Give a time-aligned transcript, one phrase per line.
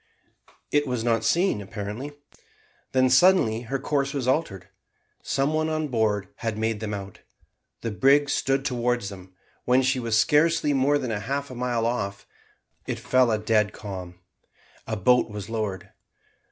[0.71, 2.13] It was not seen apparently.
[2.91, 4.67] Then suddenly her course was altered.
[5.21, 7.19] Some one on board had made them out.
[7.81, 9.35] The brig stood towards them.
[9.65, 12.25] When she was scarcely more than half a mile off,
[12.87, 14.15] it fell a dead calm.
[14.87, 15.89] A boat was lowered.